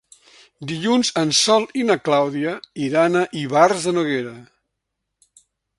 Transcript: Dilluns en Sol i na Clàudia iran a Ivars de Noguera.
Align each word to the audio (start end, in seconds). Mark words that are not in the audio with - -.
Dilluns 0.71 1.11
en 1.23 1.33
Sol 1.41 1.67
i 1.81 1.85
na 1.89 1.97
Clàudia 2.07 2.55
iran 2.89 3.21
a 3.21 3.25
Ivars 3.45 3.87
de 3.91 3.95
Noguera. 3.99 4.37